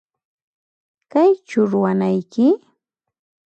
[1.11, 2.45] Kaychu ruwanayki?